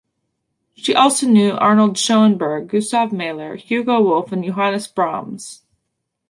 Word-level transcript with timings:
She 0.73 0.95
also 0.95 1.27
knew 1.27 1.51
Arnold 1.53 1.95
Schoenberg, 1.95 2.69
Gustav 2.69 3.11
Mahler, 3.13 3.55
Hugo 3.55 4.01
Wolf 4.01 4.31
and 4.31 4.43
Johannes 4.43 4.87
Brahms. 4.87 5.61